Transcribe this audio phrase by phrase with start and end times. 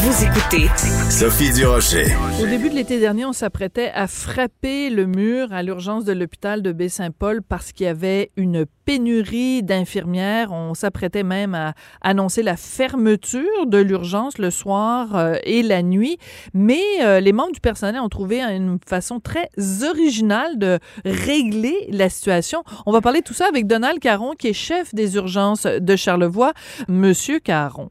[0.00, 0.68] Vous écoutez
[1.10, 2.06] Sophie Durocher.
[2.40, 6.62] Au début de l'été dernier, on s'apprêtait à frapper le mur à l'urgence de l'hôpital
[6.62, 10.52] de Baie-Saint-Paul parce qu'il y avait une pénurie d'infirmières.
[10.52, 16.18] On s'apprêtait même à annoncer la fermeture de l'urgence le soir euh, et la nuit.
[16.54, 19.50] Mais euh, les membres du personnel ont trouvé une façon très
[19.82, 22.62] originale de régler la situation.
[22.86, 25.96] On va parler de tout ça avec Donald Caron, qui est chef des urgences de
[25.96, 26.52] Charlevoix.
[26.86, 27.90] Monsieur Caron.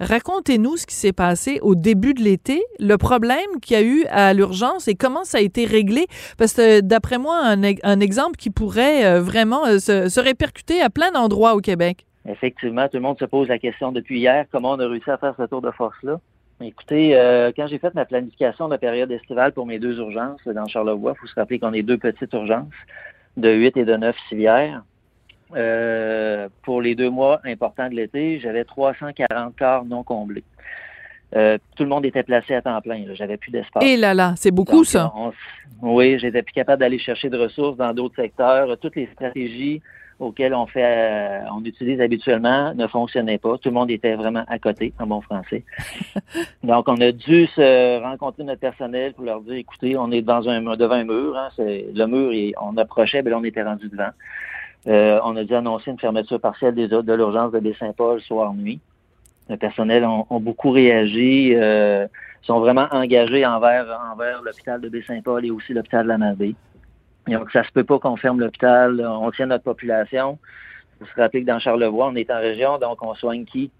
[0.00, 4.04] Racontez-nous ce qui s'est passé au début de l'été, le problème qu'il y a eu
[4.10, 6.06] à l'urgence et comment ça a été réglé.
[6.36, 10.90] Parce que d'après moi, un, exemple qui pourrait euh, vraiment euh, se, se répercuter à
[10.90, 12.06] plein d'endroits au Québec.
[12.28, 15.16] Effectivement, tout le monde se pose la question depuis hier, comment on a réussi à
[15.16, 16.20] faire ce tour de force-là.
[16.60, 20.40] Écoutez, euh, quand j'ai fait ma planification de la période estivale pour mes deux urgences
[20.46, 22.66] dans Charlevoix, il faut se rappeler qu'on est deux petites urgences
[23.36, 24.82] de 8 et de 9 civières.
[25.56, 30.44] Euh, pour les deux mois importants de l'été, j'avais 340 quarts non comblés.
[31.36, 33.04] Euh, tout le monde était placé à temps plein.
[33.12, 33.84] J'avais plus d'espace.
[33.84, 35.12] Et là là, c'est beaucoup ça.
[35.82, 38.78] oui, j'étais plus capable d'aller chercher de ressources dans d'autres secteurs.
[38.78, 39.82] Toutes les stratégies
[40.18, 43.56] auxquelles on fait, euh, on utilise habituellement ne fonctionnaient pas.
[43.58, 45.64] Tout le monde était vraiment à côté, en bon français.
[46.64, 50.48] Donc, on a dû se rencontrer notre personnel pour leur dire, écoutez, on est dans
[50.48, 51.36] un devant un mur.
[51.36, 54.10] Hein, le mur, et on approchait, mais là, on était rendu devant.
[54.86, 58.80] Euh, on a dû annoncer une fermeture partielle des, de l'urgence de Baie-Saint-Paul soir-nuit.
[59.48, 62.06] Le personnel ont, beaucoup réagi, euh,
[62.42, 66.34] sont vraiment engagés envers, envers l'hôpital de Baie-Saint-Paul et aussi l'hôpital de la.
[67.26, 70.38] Donc, ça se peut pas qu'on ferme l'hôpital, on tient notre population.
[71.00, 73.70] Vous vous rappelez que dans Charlevoix, on est en région, donc on soigne qui?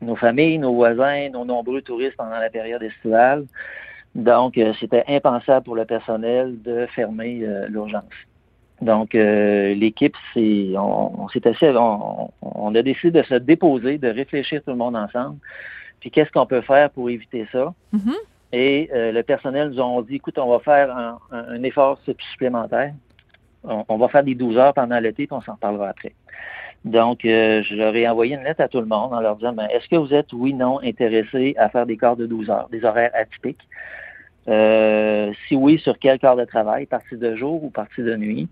[0.00, 3.44] Nos familles, nos voisins, nos nombreux touristes pendant la période estivale.
[4.14, 8.04] Donc, euh, c'était impensable pour le personnel de fermer euh, l'urgence.
[8.82, 14.60] Donc, euh, l'équipe, c'est, on, s'est assez, on, a décidé de se déposer, de réfléchir
[14.64, 15.36] tout le monde ensemble.
[16.00, 17.72] Puis, qu'est-ce qu'on peut faire pour éviter ça?
[17.94, 18.16] Mm-hmm.
[18.54, 22.00] Et euh, le personnel nous ont dit, écoute, on va faire un, effort
[22.32, 22.92] supplémentaire.
[23.62, 26.12] On, va faire des 12 heures pendant l'été, puis on s'en parlera après.
[26.84, 29.52] Donc, euh, je leur ai envoyé une lettre à tout le monde en leur disant,
[29.52, 32.68] ben, est-ce que vous êtes, oui, non, intéressés à faire des quarts de 12 heures,
[32.72, 33.62] des horaires atypiques?
[35.46, 38.48] si oui, sur quel quart de travail, partie de jour ou partie de nuit?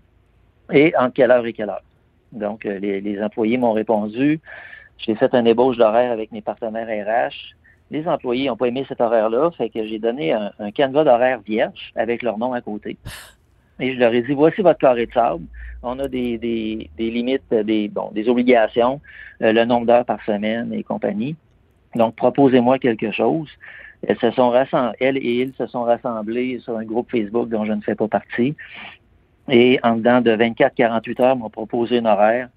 [0.71, 1.83] Et en quelle heure et quelle heure.
[2.31, 4.39] Donc, euh, les, employés m'ont répondu.
[4.97, 7.55] J'ai fait un ébauche d'horaire avec mes partenaires RH.
[7.89, 11.91] Les employés n'ont pas aimé cet horaire-là, fait que j'ai donné un, canevas d'horaire vierge
[11.95, 12.97] avec leur nom à côté.
[13.79, 15.43] Et je leur ai dit, voici votre carré de sable.
[15.83, 19.01] On a des, des, limites, des, bon, des obligations,
[19.41, 21.35] euh, le nombre d'heures par semaine et compagnie.
[21.95, 23.49] Donc, proposez-moi quelque chose.
[24.07, 27.65] Elles se sont rassemblées, elles et ils se sont rassemblés sur un groupe Facebook dont
[27.65, 28.55] je ne fais pas partie.
[29.51, 32.49] Et en dedans de 24-48 heures, m'ont proposé un horaire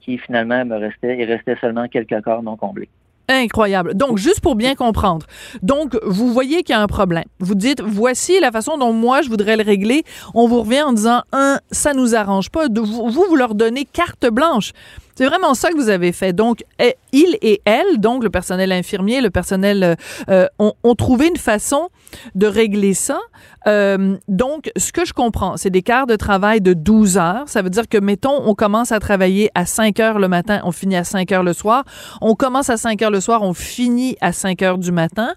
[0.00, 2.88] qui finalement me restait, il restait seulement quelques corps non comblés.
[3.28, 3.94] Incroyable.
[3.94, 5.26] Donc, juste pour bien comprendre.
[5.60, 7.24] Donc, vous voyez qu'il y a un problème.
[7.40, 10.04] Vous dites, voici la façon dont moi, je voudrais le régler.
[10.34, 12.66] On vous revient en disant, un, ça nous arrange pas.
[12.72, 14.70] Vous, vous leur donnez carte blanche.
[15.16, 16.34] C'est vraiment ça que vous avez fait.
[16.34, 19.94] Donc, eh, il et elle, donc le personnel infirmier, le personnel, euh,
[20.28, 21.88] euh, ont, trouvé une façon
[22.34, 23.18] de régler ça.
[23.66, 27.48] Euh, donc, ce que je comprends, c'est des quarts de travail de 12 heures.
[27.48, 30.72] Ça veut dire que, mettons, on commence à travailler à 5 heures le matin, on
[30.72, 31.84] finit à 5 heures le soir.
[32.20, 35.34] On commence à 5 heures le soir, on finit à 5 heures du matin.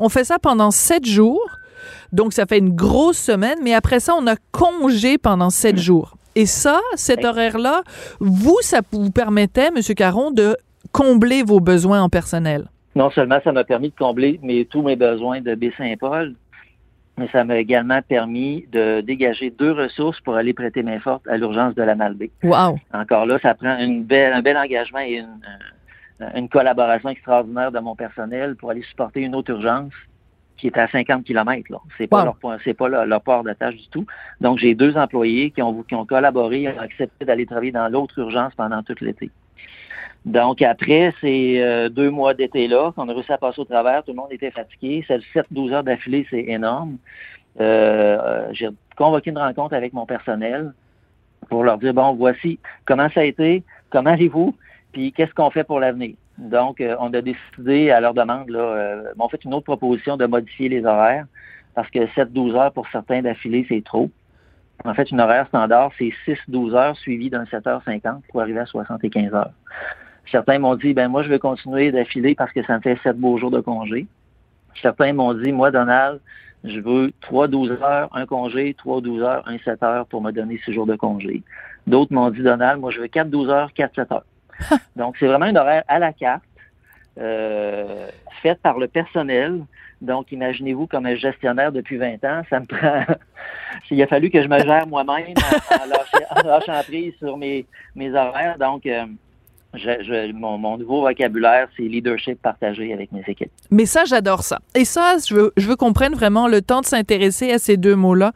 [0.00, 1.46] On fait ça pendant 7 jours.
[2.12, 6.16] Donc, ça fait une grosse semaine, mais après ça, on a congé pendant 7 jours.
[6.40, 7.82] Et ça, cet horaire-là,
[8.18, 9.82] vous, ça vous permettait, M.
[9.94, 10.56] Caron, de
[10.90, 12.64] combler vos besoins en personnel?
[12.94, 14.40] Non seulement ça m'a permis de combler
[14.70, 16.34] tous mes besoins de Baie-Saint-Paul,
[17.18, 21.36] mais ça m'a également permis de dégager deux ressources pour aller prêter main forte à
[21.36, 22.30] l'urgence de la Malbaie.
[22.42, 22.78] Wow.
[22.94, 25.42] Encore là, ça prend une belle, un bel engagement et une,
[26.22, 29.92] euh, une collaboration extraordinaire de mon personnel pour aller supporter une autre urgence
[30.60, 31.72] qui est à 50 km.
[31.72, 31.78] Là.
[31.96, 34.06] C'est pas leur c'est pas leur, port de tâche du tout.
[34.40, 38.18] Donc j'ai deux employés qui ont qui ont collaboré, ont accepté d'aller travailler dans l'autre
[38.18, 39.30] urgence pendant tout l'été.
[40.26, 44.04] Donc après ces euh, deux mois d'été là, qu'on a réussi à passer au travers,
[44.04, 45.02] tout le monde était fatigué.
[45.08, 46.98] C'est 7-12 heures d'affilée, c'est énorme.
[47.58, 50.72] Euh, j'ai convoqué une rencontre avec mon personnel
[51.48, 54.54] pour leur dire bon, voici comment ça a été, comment allez-vous,
[54.92, 56.14] puis qu'est-ce qu'on fait pour l'avenir?
[56.40, 60.16] Donc, euh, on a décidé à leur demande, là, euh, on fait une autre proposition
[60.16, 61.26] de modifier les horaires
[61.74, 64.10] parce que 7-12 heures pour certains d'affilée, c'est trop.
[64.84, 69.34] En fait, une horaire standard, c'est 6-12 heures suivi d'un 7h50 pour arriver à 75
[69.34, 69.52] heures.
[70.30, 73.18] Certains m'ont dit, ben moi, je veux continuer d'affiler parce que ça me fait 7
[73.18, 74.06] beaux jours de congé.
[74.80, 76.20] Certains m'ont dit, moi, Donald,
[76.64, 80.30] je veux 3 12 heures, un congé, 3 12 heures, un 7 heures pour me
[80.30, 81.42] donner 6 jours de congé.
[81.86, 84.24] D'autres m'ont dit, Donald, moi, je veux 4 12 heures, 4 7 heures.
[84.96, 86.42] Donc, c'est vraiment un horaire à la carte,
[87.18, 88.08] euh,
[88.42, 89.64] fait par le personnel.
[90.00, 93.04] Donc, imaginez-vous comme un gestionnaire depuis 20 ans, ça me prend...
[93.90, 98.56] Il a fallu que je me gère moi-même en, lâchant, prise sur mes, mes horaires.
[98.58, 99.04] Donc, euh,
[100.34, 103.50] mon, nouveau vocabulaire, c'est leadership partagé avec mes équipes.
[103.70, 104.58] Mais ça, j'adore ça.
[104.74, 108.32] Et ça, je veux, qu'on prenne vraiment le temps de s'intéresser à ces deux mots-là.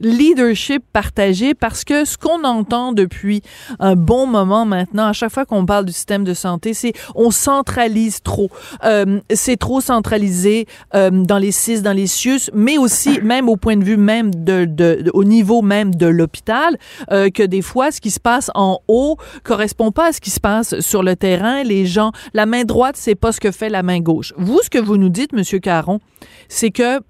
[0.00, 3.42] Leadership partagé, parce que ce qu'on entend depuis
[3.80, 7.30] un bon moment maintenant, à chaque fois qu'on parle du système de santé, c'est on
[7.30, 8.50] centralise trop.
[8.84, 13.56] Euh, c'est trop centralisé euh, dans les CIS, dans les CIUS, mais aussi même au
[13.56, 16.78] point de vue même de, au niveau même de l'hôpital,
[17.10, 20.30] euh, que des fois, ce qui se passe en haut correspond pas à ce qui
[20.30, 23.68] se passe sur le terrain, les gens, la main droite, c'est pas ce que fait
[23.68, 24.32] la main gauche.
[24.36, 26.00] Vous, ce que vous nous dites, Monsieur Caron,
[26.48, 27.00] c'est que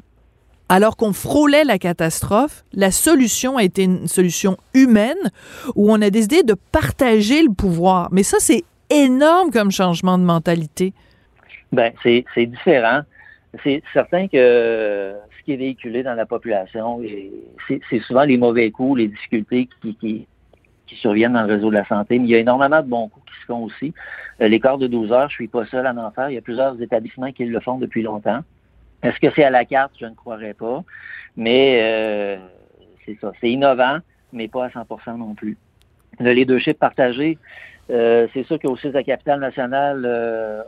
[0.69, 5.17] alors qu'on frôlait la catastrophe, la solution a été une solution humaine
[5.75, 8.09] où on a décidé de partager le pouvoir.
[8.13, 10.93] Mais ça, c'est énorme comme changement de mentalité.
[11.73, 13.01] Ben, c'est différent.
[13.65, 17.01] C'est certain que ce qui est véhiculé dans la population,
[17.69, 20.27] c'est souvent les mauvais coups, les difficultés qui, qui,
[20.89, 23.09] qui surviennent dans le réseau de la santé, mais il y a énormément de bons
[23.09, 23.95] coups qui se font aussi.
[24.41, 26.31] Euh, les de 12 heures, je suis pas seul à en faire.
[26.31, 28.41] Il y a plusieurs établissements qui le font depuis longtemps.
[29.03, 29.93] Est-ce que c'est à la carte?
[30.01, 30.83] Je ne croirais pas.
[31.37, 32.37] Mais euh,
[33.05, 33.33] c'est ça.
[33.41, 33.99] C'est innovant,
[34.33, 35.57] mais pas à 100% non plus.
[36.19, 37.39] Le leadership partagé,
[37.91, 40.65] euh, c'est sûr qu'au sein de la capitale nationale,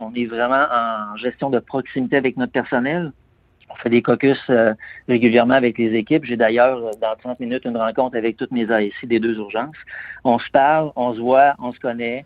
[0.00, 3.12] on, est vraiment en gestion de proximité avec notre personnel.
[3.68, 4.74] On fait des caucus euh,
[5.08, 6.24] régulièrement avec les équipes.
[6.24, 9.76] J'ai d'ailleurs, euh, dans 30 minutes, une rencontre avec toutes mes ASI des deux urgences.
[10.24, 12.24] On se parle, on se voit, on se connaît,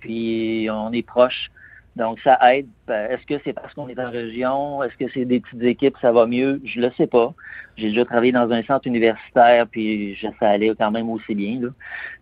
[0.00, 1.50] puis on est proche.
[1.96, 2.66] Donc, ça aide.
[2.86, 4.82] Ben, est-ce que c'est parce qu'on est en région?
[4.82, 6.60] Est-ce que c'est des petites équipes, ça va mieux?
[6.62, 7.32] Je le sais pas.
[7.78, 11.58] J'ai déjà travaillé dans un centre universitaire, puis ça allait quand même aussi bien.
[11.58, 11.68] Là.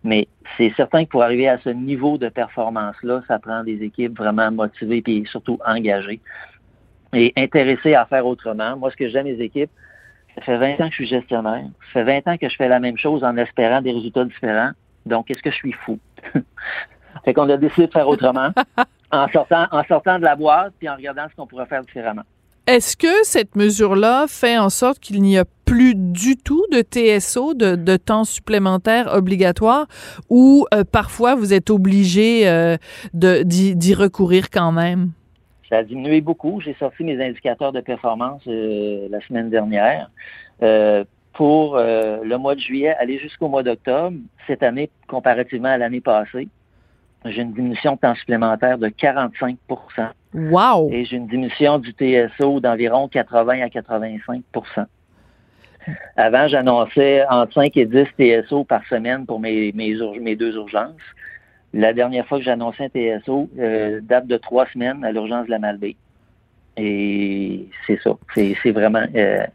[0.05, 4.17] Mais c'est certain que pour arriver à ce niveau de performance-là, ça prend des équipes
[4.17, 6.21] vraiment motivées et surtout engagées
[7.15, 8.77] et intéressé à faire autrement.
[8.77, 9.71] Moi, ce que j'aime mes équipes,
[10.35, 11.65] ça fait 20 ans que je suis gestionnaire.
[11.93, 14.71] Ça fait 20 ans que je fais la même chose en espérant des résultats différents.
[15.05, 15.97] Donc, est-ce que je suis fou?
[17.25, 18.49] fait qu'on a décidé de faire autrement
[19.11, 22.23] en sortant, en sortant de la boîte puis en regardant ce qu'on pourrait faire différemment.
[22.67, 27.53] Est-ce que cette mesure-là fait en sorte qu'il n'y a plus du tout de TSO,
[27.53, 29.85] de, temps supplémentaire obligatoire,
[30.29, 32.77] ou euh, parfois vous êtes obligé euh,
[33.13, 35.11] d'y recourir quand même?
[35.69, 36.61] Ça a diminué beaucoup.
[36.61, 40.09] J'ai sorti mes indicateurs de performance euh, la semaine dernière.
[40.61, 41.03] Euh,
[41.33, 44.17] pour euh, le mois de juillet, aller jusqu'au mois d'octobre,
[44.47, 46.47] cette année, comparativement à l'année passée,
[47.25, 49.57] j'ai une diminution de temps supplémentaire de 45%
[50.35, 50.89] Wow!
[50.91, 54.85] Et j'ai une diminution du TSO d'environ 80 à 85%
[56.17, 61.01] Avant, j'annonçais entre 5 et 10 TSO par semaine pour mes, mes, mes deux urgences.
[61.75, 65.51] La dernière fois que annoncé un TSO euh, date de trois semaines à l'urgence de
[65.51, 65.97] la Malbaie.
[66.77, 68.11] Et c'est ça.
[68.33, 69.03] C'est vraiment.
[69.13, 69.45] Euh,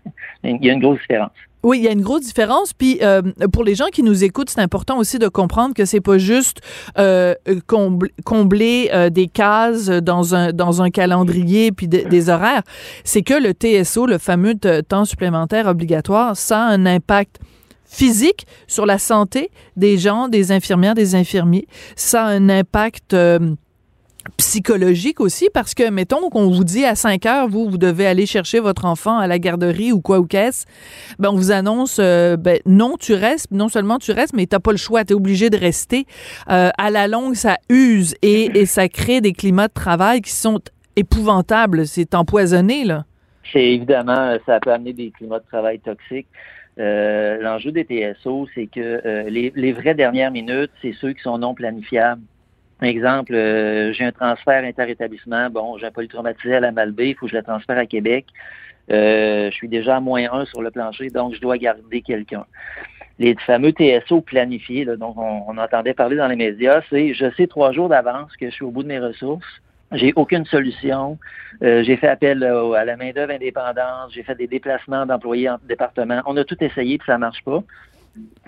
[0.44, 1.30] il y a une grosse différence.
[1.62, 2.74] Oui, il y a une grosse différence.
[2.74, 6.02] Puis euh, pour les gens qui nous écoutent, c'est important aussi de comprendre que c'est
[6.02, 6.60] pas juste
[7.66, 12.62] combler, des cases dans un dans un calendrier puis des horaires.
[13.02, 17.40] C'est que le TSO, le fameux temps supplémentaire obligatoire, ça a un impact
[17.90, 21.66] physique sur la santé des gens, des infirmières, des infirmiers.
[21.96, 23.54] Ça a un impact euh,
[24.36, 28.26] psychologique aussi parce que, mettons qu'on vous dit à 5 heures, vous, vous devez aller
[28.26, 30.66] chercher votre enfant à la garderie ou quoi ou qu'est-ce,
[31.18, 34.60] ben on vous annonce, euh, ben non, tu restes, non seulement tu restes, mais t'as
[34.60, 36.06] pas le choix, tu es obligé de rester.
[36.48, 40.32] Euh, à la longue, ça use et, et ça crée des climats de travail qui
[40.32, 40.60] sont
[40.94, 41.86] épouvantables.
[41.86, 43.04] C'est empoisonné, là.
[43.52, 46.28] C'est évidemment, ça peut amener des climats de travail toxiques.
[46.80, 51.36] Euh, l'enjeu des TSO, c'est que euh, les, vraies dernières minutes, c'est ceux qui sont
[51.36, 52.22] non planifiables.
[52.80, 57.26] Exemple, euh, j'ai un transfert interétablissement, bon, j'ai un polytraumatisé à la Malbaie, il faut
[57.26, 58.26] que je le transfère à Québec.
[58.88, 62.46] je suis déjà à moins un sur le plancher, donc je dois garder quelqu'un.
[63.18, 67.46] Les fameux TSO planifiés, dont on, on entendait parler dans les médias, c'est je sais
[67.46, 69.60] trois jours d'avance que je suis au bout de mes ressources
[69.92, 71.18] j'ai aucune solution.
[71.62, 74.10] Euh, j'ai fait appel euh, à la main-d'œuvre indépendante.
[74.12, 76.22] J'ai fait des déplacements d'employés en département.
[76.26, 77.62] On a tout essayé, puis ça marche pas.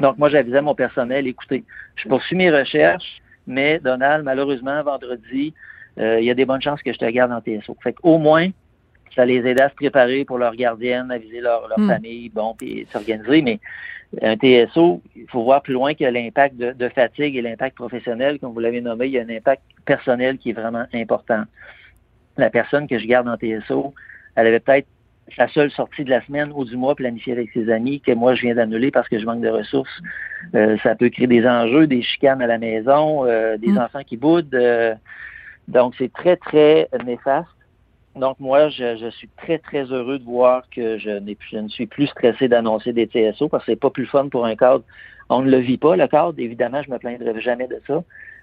[0.00, 1.64] Donc, moi, j'avisais mon personnel, écoutez,
[1.96, 5.54] je poursuis mes recherches, mais Donald, malheureusement, vendredi,
[5.98, 7.76] euh, il y a des bonnes chances que je te garde en TSO.
[7.82, 8.48] Fait qu'au moins,
[9.14, 11.88] ça les aide à se préparer pour leur gardienne, à viser leur, leur hmm.
[11.88, 13.42] famille, bon, puis s'organiser.
[13.42, 13.60] Mais
[14.20, 18.52] un TSO, il faut voir plus loin que l'impact de, fatigue et l'impact professionnel, comme
[18.52, 21.44] vous l'avez nommé, il y a un impact personnel qui est vraiment important.
[22.36, 23.94] La personne que je garde en TSO,
[24.36, 24.88] elle avait peut-être
[25.36, 28.34] sa seule sortie de la semaine ou du mois planifiée avec ses amis que moi
[28.34, 30.02] je viens d'annuler parce que je manque de ressources.
[30.54, 33.78] Euh, ça peut créer des enjeux, des chicanes à la maison, euh, des Mm.
[33.78, 34.54] enfants qui boudent.
[34.54, 34.94] euh,
[35.68, 37.48] donc c'est très, très néfaste.
[38.14, 41.86] Donc moi, je, je suis très, très heureux de voir que je, je ne suis
[41.86, 44.84] plus stressé d'annoncer des TSO parce que c'est pas plus fun pour un cadre.
[45.28, 46.34] On ne le vit pas, le cadre.
[46.38, 48.02] Évidemment, je me plaindrai jamais de ça.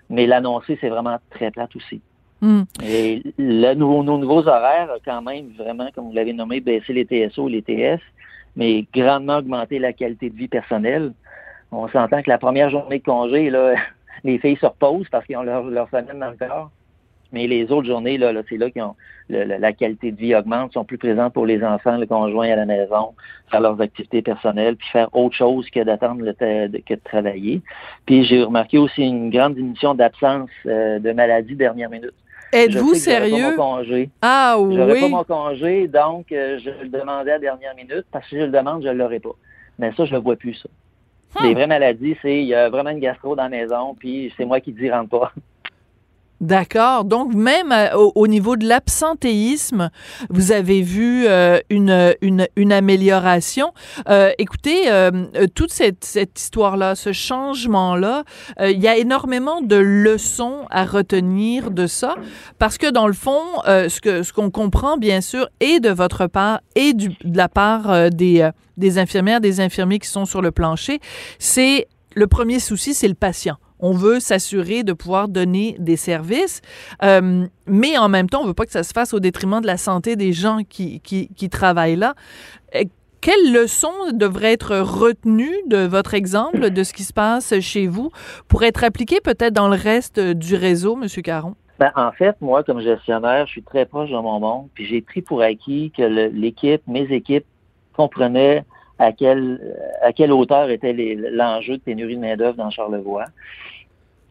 [0.09, 2.01] Mais l'annoncer, c'est vraiment très plate aussi.
[2.41, 2.63] Hmm.
[2.83, 6.93] Et le nouveau- nos nouveaux horaires, ont quand même, vraiment, comme vous l'avez nommé, baisser
[6.93, 7.99] les TSO, les TS,
[8.55, 11.13] mais grandement augmenter la qualité de vie personnelle.
[11.71, 13.75] On s'entend que la première journée de congé, là,
[14.23, 16.71] les filles se reposent parce qu'ils ont leur, leur semaine dans le corps.
[17.31, 18.95] Mais les autres journées, là, là c'est là qu'ils ont
[19.29, 22.55] le- la qualité de vie augmente, sont plus présentes pour les enfants, le conjoint à
[22.55, 23.13] la maison,
[23.51, 27.62] faire leurs activités personnelles, puis faire autre chose que d'attendre le que de travailler.
[28.05, 32.13] Puis j'ai remarqué aussi une grande diminution d'absence euh, de maladie dernière minute.
[32.51, 33.55] Êtes-vous j'aurais sérieux?
[33.55, 34.09] Pas mon congé.
[34.24, 35.01] Ah J'aurais oui.
[35.01, 38.38] pas mon congé, donc euh, je le demandais à la dernière minute, parce que si
[38.38, 39.36] je le demande, je ne l'aurai pas.
[39.77, 40.69] Mais ça, je le vois plus, ça.
[41.39, 41.45] Hmm.
[41.45, 44.45] Les vraies maladies, c'est il y a vraiment une gastro dans la maison, puis c'est
[44.45, 45.31] moi qui dis rentre pas.
[46.41, 47.03] D'accord.
[47.03, 49.89] Donc, même euh, au, au niveau de l'absentéisme,
[50.29, 53.74] vous avez vu euh, une, une, une amélioration.
[54.08, 55.12] Euh, écoutez, euh,
[55.53, 58.24] toute cette, cette histoire-là, ce changement-là,
[58.62, 62.15] euh, il y a énormément de leçons à retenir de ça,
[62.58, 66.27] parce que dans le fond, ce que ce qu'on comprend, bien sûr, et de votre
[66.27, 70.51] part et du, de la part des, des infirmières, des infirmiers qui sont sur le
[70.51, 71.00] plancher,
[71.38, 73.58] c'est le premier souci, c'est le patient.
[73.79, 76.62] On veut s'assurer de pouvoir donner des services,
[77.03, 79.67] euh, mais en même temps, on veut pas que ça se fasse au détriment de
[79.67, 82.13] la santé des gens qui, qui, travaillent là.
[82.75, 82.83] Euh,
[83.21, 88.12] Quelles leçons devraient être retenues de votre exemple, de ce qui se passe chez vous,
[88.48, 91.55] pour être appliquées peut-être dans le reste du réseau, Monsieur Caron?
[91.79, 95.01] Ben, en fait, moi, comme gestionnaire, je suis très proche de mon monde, puis j'ai
[95.01, 97.45] pris pour acquis que l'équipe, mes équipes,
[97.93, 98.65] comprenaient
[99.00, 99.60] à quelle,
[100.01, 103.25] à quelle hauteur était l'enjeu de pénurie de main-d'œuvre dans Charlevoix.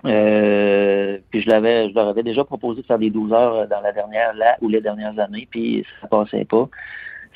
[0.05, 3.81] Euh, puis je l'avais, je leur avais déjà proposé de faire des 12 heures dans
[3.81, 6.69] la dernière, là, ou les dernières années, puis ça passait pas.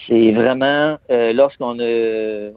[0.07, 2.51] C'est vraiment, euh, lorsqu'on a,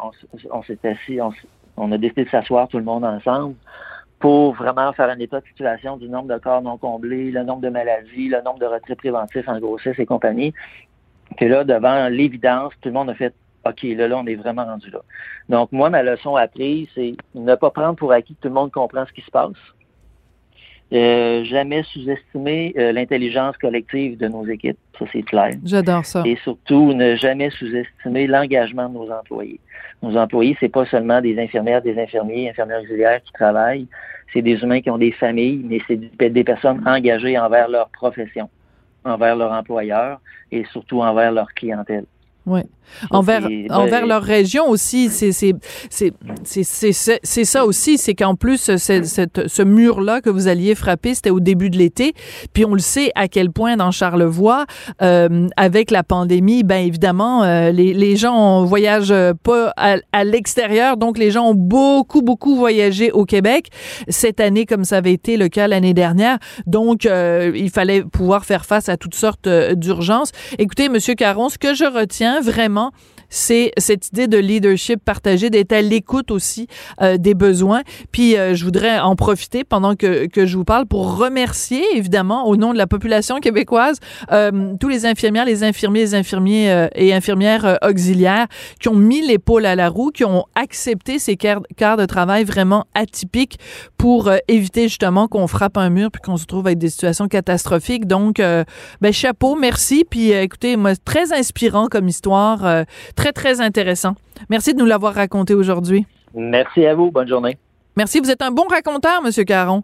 [0.52, 1.32] on, s'est assis, on,
[1.78, 3.56] on a décidé de s'asseoir tout le monde ensemble
[4.20, 7.62] pour vraiment faire un état de situation du nombre de corps non comblés, le nombre
[7.62, 10.54] de maladies, le nombre de retraits préventifs en grossesse et compagnie,
[11.38, 13.34] que là, devant l'évidence, tout le monde a fait
[13.68, 15.00] OK, là, là, on est vraiment rendu là.
[15.50, 18.72] Donc, moi, ma leçon apprise, c'est ne pas prendre pour acquis que tout le monde
[18.72, 19.54] comprend ce qui se passe.
[20.94, 25.54] Euh, jamais sous-estimer euh, l'intelligence collective de nos équipes, ça c'est clair.
[25.66, 26.22] J'adore ça.
[26.26, 29.60] Et surtout, ne jamais sous-estimer l'engagement de nos employés.
[30.04, 33.88] Nos employés, c'est pas seulement des infirmières, des infirmiers, infirmières auxiliaires qui travaillent.
[34.32, 37.90] C'est des humains qui ont des familles, mais c'est des des personnes engagées envers leur
[37.90, 38.48] profession,
[39.06, 40.20] envers leur employeur
[40.52, 42.06] et surtout envers leur clientèle.
[42.46, 42.62] Oui.
[43.02, 45.54] Ça, Envers, envers leur région aussi, c'est c'est
[45.90, 50.48] c'est c'est c'est c'est- c'est ça aussi, c'est qu'en plus ce mur là que vous
[50.48, 52.14] alliez frapper, c'était au début de l'été,
[52.54, 54.66] puis on le sait à quel point dans Charlevoix,
[55.02, 60.96] euh, avec la pandémie, ben évidemment euh, les les gens voyagent pas à, à l'extérieur,
[60.98, 63.70] donc les gens ont beaucoup beaucoup voyagé au Québec
[64.10, 66.38] cette année comme ça avait été le cas l'année dernière,
[66.68, 70.32] donc euh, il fallait pouvoir faire face à toutes sortes euh, d'urgences.
[70.60, 72.92] Écoutez, Monsieur Caron, ce que je retiens vraiment,
[73.30, 76.68] c'est cette idée de leadership partagé, d'être à l'écoute aussi
[77.02, 77.82] euh, des besoins.
[78.12, 82.48] Puis euh, je voudrais en profiter pendant que, que je vous parle pour remercier, évidemment,
[82.48, 83.98] au nom de la population québécoise,
[84.32, 88.48] euh, tous les infirmières, les infirmiers, les infirmiers et infirmières auxiliaires
[88.80, 92.86] qui ont mis l'épaule à la roue, qui ont accepté ces quarts de travail vraiment
[92.94, 93.60] atypiques
[93.98, 98.08] pour éviter justement qu'on frappe un mur puis qu'on se trouve avec des situations catastrophiques.
[98.08, 100.06] Donc, ben, chapeau, merci.
[100.10, 102.84] Puis écoutez, moi, très inspirant comme histoire, euh,
[103.16, 104.16] très, très intéressant.
[104.50, 106.06] Merci de nous l'avoir raconté aujourd'hui.
[106.34, 107.12] Merci à vous.
[107.12, 107.58] Bonne journée.
[107.96, 109.84] Merci, vous êtes un bon raconteur, Monsieur Caron.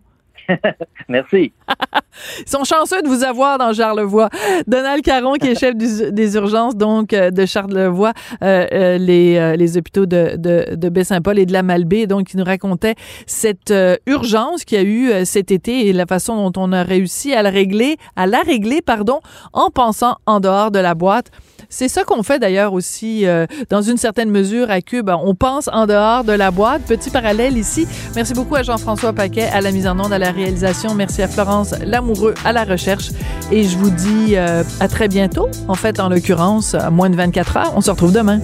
[1.08, 1.54] Merci.
[2.46, 4.30] Ils sont chanceux de vous avoir dans Charlevoix.
[4.68, 8.12] Donald Caron, qui est chef du- des urgences donc euh, de Charlevoix,
[8.44, 12.34] euh, euh, les, euh, les hôpitaux de, de, de Baie-Saint-Paul et de la Malbaie, donc
[12.34, 12.96] il nous racontait
[13.28, 13.74] cette
[14.08, 14.84] urgence qu'il y a
[15.22, 18.40] eu cet été et la façon dont on a réussi à la régler, à la
[18.42, 19.20] régler, pardon,
[19.54, 21.32] en pensant en dehors de la boîte.
[21.72, 25.10] C'est ça qu'on fait d'ailleurs aussi euh, dans une certaine mesure à Cube.
[25.10, 26.82] On pense en dehors de la boîte.
[26.84, 27.88] Petit parallèle ici.
[28.14, 30.94] Merci beaucoup à Jean-François Paquet à la mise en onde, à la réalisation.
[30.94, 33.12] Merci à Florence Lamoureux à la recherche.
[33.52, 35.48] Et je vous dis euh, à très bientôt.
[35.70, 37.74] En fait, en l'occurrence, à moins de 24 heures.
[37.76, 38.42] On se retrouve demain.